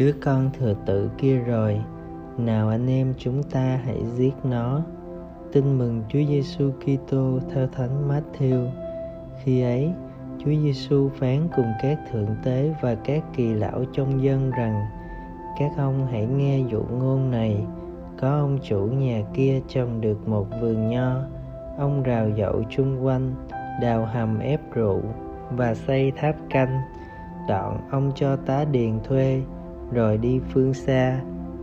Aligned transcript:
đứa 0.00 0.12
con 0.20 0.50
thừa 0.58 0.74
tự 0.86 1.10
kia 1.18 1.36
rồi, 1.36 1.80
nào 2.38 2.68
anh 2.68 2.86
em 2.86 3.14
chúng 3.18 3.42
ta 3.42 3.80
hãy 3.84 4.02
giết 4.14 4.34
nó. 4.44 4.82
Tin 5.52 5.78
mừng 5.78 6.02
Chúa 6.08 6.18
Giêsu 6.28 6.70
Kitô 6.70 7.38
theo 7.54 7.66
Thánh 7.66 8.08
Matthew. 8.08 8.66
Khi 9.42 9.62
ấy, 9.62 9.92
Chúa 10.38 10.50
Giêsu 10.50 11.08
phán 11.08 11.48
cùng 11.56 11.72
các 11.82 11.98
thượng 12.10 12.26
tế 12.44 12.74
và 12.80 12.94
các 12.94 13.24
kỳ 13.36 13.54
lão 13.54 13.84
trong 13.92 14.22
dân 14.24 14.50
rằng, 14.50 14.84
các 15.58 15.70
ông 15.76 16.06
hãy 16.10 16.26
nghe 16.26 16.60
dụ 16.70 16.82
ngôn 16.82 17.30
này. 17.30 17.66
Có 18.20 18.28
ông 18.28 18.58
chủ 18.62 18.78
nhà 18.78 19.22
kia 19.34 19.60
trồng 19.68 20.00
được 20.00 20.28
một 20.28 20.46
vườn 20.60 20.88
nho. 20.88 21.16
Ông 21.78 22.02
rào 22.02 22.30
dậu 22.36 22.62
chung 22.70 23.04
quanh, 23.04 23.34
đào 23.82 24.06
hầm 24.12 24.38
ép 24.38 24.60
rượu 24.74 25.00
và 25.50 25.74
xây 25.74 26.12
tháp 26.16 26.34
canh. 26.50 26.80
Đoạn 27.48 27.88
ông 27.90 28.12
cho 28.14 28.36
tá 28.36 28.64
điền 28.64 29.00
thuê 29.04 29.42
rồi 29.92 30.16
đi 30.16 30.40
phương 30.52 30.74
xa, 30.74 31.20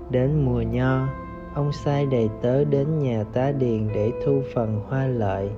đến 0.10 0.46
mùa 0.46 0.62
nho. 0.62 1.08
Ông 1.54 1.72
sai 1.72 2.06
đầy 2.06 2.30
tớ 2.42 2.64
đến 2.64 3.00
nhà 3.00 3.24
tá 3.34 3.52
điền 3.52 3.88
để 3.94 4.12
thu 4.26 4.42
phần 4.54 4.82
hoa 4.88 5.08
lợi. 5.08 5.50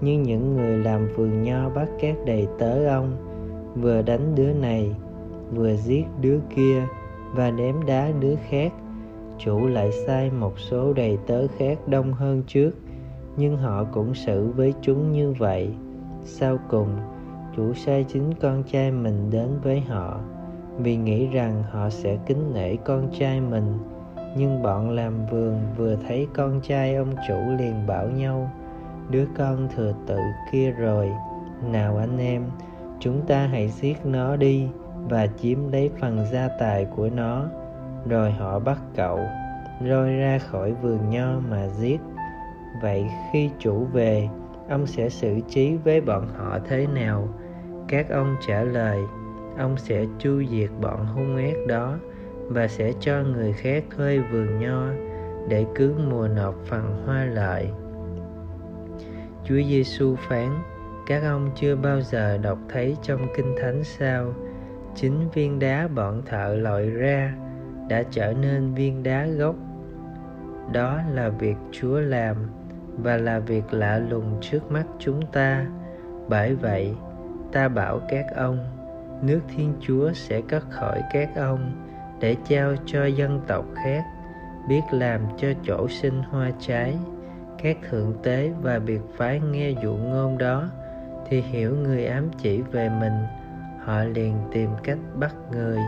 Nhưng 0.00 0.22
những 0.22 0.56
người 0.56 0.78
làm 0.78 1.08
vườn 1.16 1.42
nho 1.42 1.68
bắt 1.68 1.88
các 2.00 2.16
đầy 2.26 2.48
tớ 2.58 2.86
ông. 2.86 3.16
Vừa 3.74 4.02
đánh 4.02 4.34
đứa 4.34 4.52
này, 4.52 4.94
vừa 5.54 5.74
giết 5.74 6.04
đứa 6.20 6.38
kia, 6.56 6.82
và 7.32 7.50
ném 7.50 7.86
đá 7.86 8.10
đứa 8.20 8.34
khác. 8.48 8.72
Chủ 9.38 9.66
lại 9.66 9.90
sai 10.06 10.30
một 10.30 10.58
số 10.58 10.92
đầy 10.92 11.18
tớ 11.26 11.46
khác 11.58 11.78
đông 11.86 12.12
hơn 12.12 12.42
trước, 12.46 12.70
nhưng 13.36 13.56
họ 13.56 13.84
cũng 13.84 14.14
xử 14.14 14.50
với 14.56 14.74
chúng 14.82 15.12
như 15.12 15.32
vậy. 15.38 15.70
Sau 16.24 16.58
cùng, 16.70 16.88
chủ 17.56 17.74
sai 17.74 18.04
chính 18.08 18.34
con 18.40 18.62
trai 18.62 18.90
mình 18.90 19.30
đến 19.30 19.48
với 19.62 19.80
họ 19.80 20.20
vì 20.78 20.96
nghĩ 20.96 21.26
rằng 21.26 21.62
họ 21.70 21.90
sẽ 21.90 22.16
kính 22.26 22.54
nể 22.54 22.76
con 22.76 23.08
trai 23.18 23.40
mình. 23.40 23.78
Nhưng 24.36 24.62
bọn 24.62 24.90
làm 24.90 25.26
vườn 25.26 25.58
vừa 25.76 25.96
thấy 26.08 26.26
con 26.34 26.60
trai 26.60 26.94
ông 26.94 27.14
chủ 27.28 27.38
liền 27.58 27.86
bảo 27.86 28.08
nhau, 28.08 28.50
đứa 29.10 29.24
con 29.38 29.68
thừa 29.76 29.92
tự 30.06 30.18
kia 30.52 30.70
rồi. 30.70 31.10
Nào 31.70 31.96
anh 31.96 32.18
em, 32.18 32.42
chúng 33.00 33.26
ta 33.26 33.46
hãy 33.46 33.68
giết 33.68 33.96
nó 34.04 34.36
đi 34.36 34.68
và 35.08 35.26
chiếm 35.26 35.72
lấy 35.72 35.90
phần 36.00 36.24
gia 36.32 36.48
tài 36.48 36.84
của 36.84 37.08
nó. 37.14 37.44
Rồi 38.08 38.30
họ 38.30 38.58
bắt 38.58 38.78
cậu, 38.96 39.20
roi 39.88 40.12
ra 40.12 40.38
khỏi 40.38 40.72
vườn 40.72 41.10
nho 41.10 41.40
mà 41.50 41.68
giết. 41.68 42.00
Vậy 42.82 43.06
khi 43.32 43.50
chủ 43.58 43.84
về, 43.92 44.28
ông 44.68 44.86
sẽ 44.86 45.08
xử 45.08 45.40
trí 45.48 45.76
với 45.76 46.00
bọn 46.00 46.28
họ 46.36 46.58
thế 46.68 46.86
nào? 46.86 47.28
Các 47.88 48.10
ông 48.10 48.36
trả 48.46 48.62
lời 48.62 48.98
ông 49.58 49.76
sẽ 49.76 50.04
chu 50.18 50.42
diệt 50.50 50.70
bọn 50.80 51.06
hung 51.06 51.36
ác 51.36 51.56
đó 51.68 51.98
và 52.48 52.68
sẽ 52.68 52.92
cho 53.00 53.22
người 53.22 53.52
khác 53.52 53.84
thuê 53.96 54.18
vườn 54.18 54.58
nho 54.58 54.86
để 55.48 55.66
cứ 55.74 55.94
mùa 56.10 56.28
nộp 56.28 56.54
phần 56.64 57.02
hoa 57.06 57.24
lợi. 57.24 57.70
Chúa 59.44 59.62
Giêsu 59.68 60.16
phán, 60.16 60.48
các 61.06 61.22
ông 61.22 61.50
chưa 61.54 61.76
bao 61.76 62.00
giờ 62.00 62.38
đọc 62.38 62.58
thấy 62.68 62.96
trong 63.02 63.26
kinh 63.36 63.54
thánh 63.62 63.84
sao, 63.84 64.34
chính 64.94 65.28
viên 65.34 65.58
đá 65.58 65.88
bọn 65.88 66.22
thợ 66.26 66.54
lội 66.54 66.90
ra 66.90 67.34
đã 67.88 68.02
trở 68.10 68.32
nên 68.32 68.74
viên 68.74 69.02
đá 69.02 69.26
gốc. 69.26 69.56
Đó 70.72 71.00
là 71.12 71.28
việc 71.28 71.56
chúa 71.72 72.00
làm 72.00 72.36
và 72.96 73.16
là 73.16 73.38
việc 73.38 73.64
lạ 73.70 73.98
lùng 73.98 74.38
trước 74.40 74.70
mắt 74.70 74.84
chúng 74.98 75.22
ta. 75.32 75.66
Bởi 76.28 76.54
vậy, 76.54 76.94
ta 77.52 77.68
bảo 77.68 78.00
các 78.08 78.26
ông 78.36 78.75
nước 79.22 79.40
thiên 79.56 79.74
chúa 79.80 80.12
sẽ 80.12 80.40
cất 80.40 80.70
khỏi 80.70 81.02
các 81.12 81.30
ông 81.36 81.72
để 82.20 82.36
trao 82.48 82.74
cho 82.86 83.06
dân 83.06 83.40
tộc 83.46 83.64
khác, 83.74 84.04
biết 84.68 84.80
làm 84.90 85.20
cho 85.36 85.48
chỗ 85.66 85.88
sinh 85.88 86.22
hoa 86.22 86.50
trái. 86.60 86.94
Các 87.62 87.76
thượng 87.90 88.14
tế 88.22 88.52
và 88.62 88.78
biệt 88.78 89.00
phái 89.16 89.40
nghe 89.40 89.70
dụ 89.82 89.94
ngôn 89.94 90.38
đó 90.38 90.68
thì 91.28 91.40
hiểu 91.40 91.76
người 91.76 92.06
ám 92.06 92.28
chỉ 92.38 92.62
về 92.62 92.88
mình. 92.88 93.26
Họ 93.84 94.04
liền 94.04 94.36
tìm 94.52 94.70
cách 94.82 94.98
bắt 95.14 95.34
người, 95.52 95.78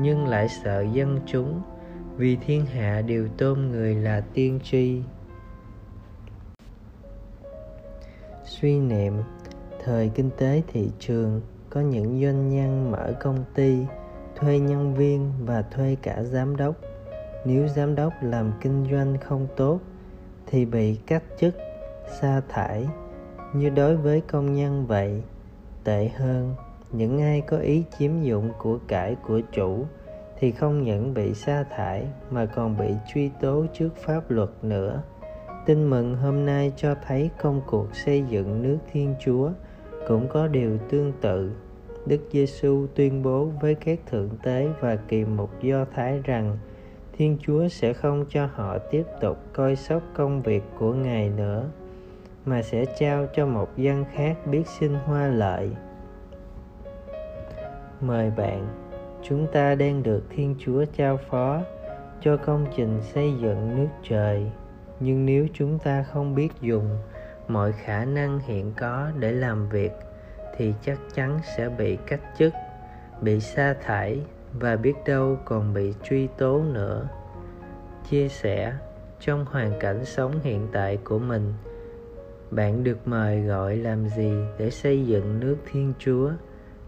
nhưng 0.00 0.26
lại 0.26 0.48
sợ 0.48 0.84
dân 0.92 1.20
chúng, 1.26 1.62
vì 2.16 2.36
thiên 2.36 2.66
hạ 2.66 3.02
đều 3.06 3.28
tôn 3.28 3.68
người 3.68 3.94
là 3.94 4.20
tiên 4.34 4.60
tri. 4.62 5.02
Suy 8.44 8.78
niệm, 8.78 9.12
thời 9.84 10.10
kinh 10.14 10.30
tế 10.38 10.62
thị 10.72 10.90
trường 10.98 11.40
có 11.70 11.80
những 11.80 12.22
doanh 12.22 12.48
nhân 12.48 12.90
mở 12.90 13.12
công 13.20 13.44
ty, 13.54 13.78
thuê 14.36 14.58
nhân 14.58 14.94
viên 14.94 15.32
và 15.44 15.62
thuê 15.62 15.96
cả 16.02 16.22
giám 16.22 16.56
đốc. 16.56 16.74
Nếu 17.44 17.68
giám 17.68 17.94
đốc 17.94 18.12
làm 18.22 18.52
kinh 18.60 18.86
doanh 18.92 19.18
không 19.18 19.46
tốt 19.56 19.80
thì 20.46 20.64
bị 20.64 20.96
cách 21.06 21.22
chức, 21.40 21.54
sa 22.20 22.42
thải. 22.48 22.86
Như 23.54 23.68
đối 23.70 23.96
với 23.96 24.20
công 24.20 24.54
nhân 24.54 24.86
vậy, 24.86 25.22
tệ 25.84 26.08
hơn, 26.08 26.54
những 26.92 27.20
ai 27.20 27.40
có 27.40 27.56
ý 27.56 27.84
chiếm 27.98 28.22
dụng 28.22 28.50
của 28.58 28.78
cải 28.88 29.14
của 29.14 29.40
chủ 29.52 29.84
thì 30.38 30.52
không 30.52 30.82
những 30.82 31.14
bị 31.14 31.34
sa 31.34 31.64
thải 31.76 32.06
mà 32.30 32.46
còn 32.46 32.76
bị 32.76 32.94
truy 33.14 33.30
tố 33.40 33.66
trước 33.78 33.96
pháp 33.96 34.30
luật 34.30 34.50
nữa. 34.62 35.02
Tin 35.66 35.90
mừng 35.90 36.16
hôm 36.16 36.46
nay 36.46 36.72
cho 36.76 36.94
thấy 37.06 37.30
công 37.42 37.60
cuộc 37.66 37.96
xây 37.96 38.24
dựng 38.28 38.62
nước 38.62 38.78
thiên 38.92 39.14
chúa 39.20 39.50
cũng 40.06 40.28
có 40.28 40.46
điều 40.46 40.78
tương 40.88 41.12
tự. 41.20 41.52
Đức 42.06 42.20
giêsu 42.32 42.86
tuyên 42.94 43.22
bố 43.22 43.44
với 43.44 43.74
các 43.74 43.98
thượng 44.06 44.30
tế 44.42 44.68
và 44.80 44.96
kỳ 44.96 45.24
mục 45.24 45.62
do 45.62 45.84
thái 45.94 46.20
rằng 46.24 46.58
thiên 47.12 47.38
chúa 47.40 47.68
sẽ 47.68 47.92
không 47.92 48.24
cho 48.28 48.48
họ 48.54 48.78
tiếp 48.78 49.04
tục 49.20 49.38
coi 49.52 49.76
sóc 49.76 50.02
công 50.14 50.42
việc 50.42 50.62
của 50.78 50.92
ngài 50.92 51.30
nữa, 51.30 51.64
mà 52.44 52.62
sẽ 52.62 52.84
trao 52.98 53.26
cho 53.34 53.46
một 53.46 53.76
dân 53.76 54.04
khác 54.12 54.46
biết 54.46 54.66
sinh 54.66 54.94
hoa 54.94 55.26
lợi. 55.28 55.70
Mời 58.00 58.30
bạn, 58.36 58.68
chúng 59.22 59.46
ta 59.52 59.74
đang 59.74 60.02
được 60.02 60.22
thiên 60.30 60.54
chúa 60.58 60.84
trao 60.96 61.16
phó 61.16 61.62
cho 62.20 62.36
công 62.36 62.66
trình 62.76 63.00
xây 63.02 63.32
dựng 63.40 63.76
nước 63.76 63.88
trời, 64.08 64.50
nhưng 65.00 65.26
nếu 65.26 65.46
chúng 65.54 65.78
ta 65.78 66.02
không 66.02 66.34
biết 66.34 66.48
dùng 66.60 66.88
mọi 67.48 67.72
khả 67.72 68.04
năng 68.04 68.40
hiện 68.40 68.72
có 68.76 69.10
để 69.18 69.32
làm 69.32 69.68
việc 69.68 69.92
thì 70.56 70.74
chắc 70.82 70.98
chắn 71.14 71.40
sẽ 71.56 71.68
bị 71.68 71.98
cách 72.06 72.20
chức, 72.38 72.52
bị 73.20 73.40
sa 73.40 73.74
thải 73.82 74.20
và 74.60 74.76
biết 74.76 74.94
đâu 75.06 75.38
còn 75.44 75.74
bị 75.74 75.94
truy 76.04 76.26
tố 76.38 76.62
nữa. 76.72 77.08
Chia 78.10 78.28
sẻ, 78.28 78.72
trong 79.20 79.44
hoàn 79.44 79.78
cảnh 79.80 80.04
sống 80.04 80.32
hiện 80.42 80.68
tại 80.72 80.98
của 81.04 81.18
mình, 81.18 81.54
bạn 82.50 82.84
được 82.84 83.08
mời 83.08 83.40
gọi 83.40 83.76
làm 83.76 84.08
gì 84.08 84.32
để 84.58 84.70
xây 84.70 85.06
dựng 85.06 85.40
nước 85.40 85.56
thiên 85.70 85.92
chúa? 85.98 86.30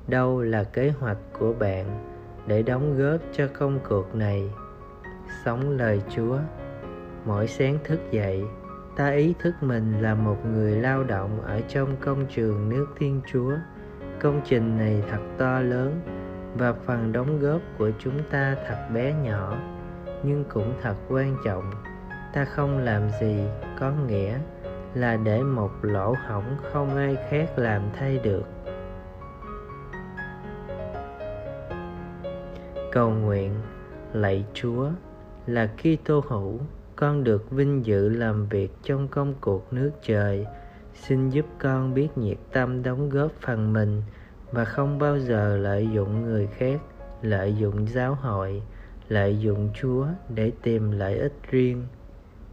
Đâu 0.09 0.43
là 0.43 0.65
kế 0.65 0.91
hoạch 0.91 1.19
của 1.39 1.53
bạn 1.53 2.07
để 2.47 2.63
đóng 2.63 2.99
góp 2.99 3.21
cho 3.33 3.49
công 3.59 3.79
cuộc 3.89 4.15
này? 4.15 4.51
Sống 5.45 5.71
lời 5.71 6.03
chúa, 6.17 6.39
mỗi 7.25 7.47
sáng 7.47 7.79
thức 7.85 8.01
dậy 8.11 8.45
ta 9.01 9.11
ý 9.11 9.35
thức 9.39 9.55
mình 9.61 10.03
là 10.03 10.15
một 10.15 10.47
người 10.47 10.77
lao 10.77 11.05
động 11.05 11.43
ở 11.43 11.61
trong 11.69 11.97
công 12.01 12.27
trường 12.27 12.69
nước 12.69 12.87
thiên 12.99 13.21
chúa. 13.33 13.53
Công 14.21 14.41
trình 14.45 14.79
này 14.79 15.03
thật 15.11 15.19
to 15.39 15.61
lớn 15.61 16.01
và 16.59 16.73
phần 16.73 17.13
đóng 17.13 17.41
góp 17.41 17.61
của 17.79 17.91
chúng 17.99 18.19
ta 18.31 18.57
thật 18.67 18.89
bé 18.95 19.15
nhỏ, 19.23 19.57
nhưng 20.23 20.45
cũng 20.45 20.75
thật 20.83 20.95
quan 21.09 21.37
trọng. 21.45 21.71
Ta 22.35 22.45
không 22.45 22.79
làm 22.79 23.03
gì 23.21 23.45
có 23.79 23.93
nghĩa 24.09 24.39
là 24.95 25.17
để 25.17 25.43
một 25.43 25.71
lỗ 25.83 26.15
hổng 26.29 26.57
không 26.73 26.97
ai 26.97 27.17
khác 27.31 27.59
làm 27.59 27.83
thay 27.99 28.19
được. 28.19 28.45
Cầu 32.93 33.11
nguyện 33.11 33.55
lạy 34.13 34.45
chúa 34.55 34.89
là 35.47 35.69
Kitô 35.83 36.25
hữu 36.29 36.59
con 37.01 37.25
được 37.25 37.51
vinh 37.51 37.87
dự 37.87 38.09
làm 38.09 38.47
việc 38.47 38.71
trong 38.83 39.09
công 39.09 39.35
cuộc 39.41 39.73
nước 39.73 39.91
trời. 40.03 40.47
Xin 40.95 41.31
giúp 41.31 41.47
con 41.59 41.95
biết 41.95 42.09
nhiệt 42.19 42.39
tâm 42.53 42.83
đóng 42.83 43.11
góp 43.11 43.33
phần 43.41 43.73
mình 43.73 44.03
và 44.53 44.65
không 44.65 44.99
bao 44.99 45.19
giờ 45.19 45.57
lợi 45.57 45.89
dụng 45.95 46.25
người 46.25 46.47
khác, 46.47 46.81
lợi 47.23 47.55
dụng 47.57 47.87
giáo 47.89 48.15
hội, 48.15 48.63
lợi 49.09 49.41
dụng 49.41 49.71
chúa 49.81 50.07
để 50.35 50.53
tìm 50.63 50.91
lợi 50.91 51.19
ích 51.19 51.35
riêng. 51.51 51.87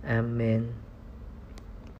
Amen. 0.04 0.64